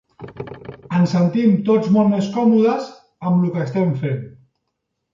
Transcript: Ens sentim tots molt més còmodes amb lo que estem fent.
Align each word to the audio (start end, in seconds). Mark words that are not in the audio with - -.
Ens 0.99 1.13
sentim 1.15 1.53
tots 1.69 1.93
molt 1.99 2.13
més 2.15 2.33
còmodes 2.39 2.91
amb 3.31 3.47
lo 3.47 3.55
que 3.55 3.65
estem 3.71 3.97
fent. 4.05 4.23